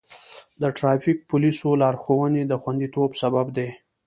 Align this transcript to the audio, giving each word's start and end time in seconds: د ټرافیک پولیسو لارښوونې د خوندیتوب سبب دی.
د 0.61 0.63
ټرافیک 0.77 1.17
پولیسو 1.29 1.69
لارښوونې 1.81 2.43
د 2.47 2.53
خوندیتوب 2.61 3.09
سبب 3.21 3.47
دی. 3.57 3.69